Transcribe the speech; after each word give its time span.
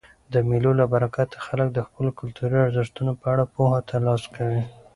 د 0.33 0.35
مېلو 0.49 0.71
له 0.79 0.85
برکته 0.93 1.37
خلک 1.47 1.67
د 1.73 1.79
خپلو 1.87 2.09
کلتوري 2.19 2.57
ارزښتو 2.61 3.01
په 3.21 3.27
اړه 3.33 3.45
پوهه 3.53 3.79
ترلاسه 3.89 4.27
کوي. 4.35 4.61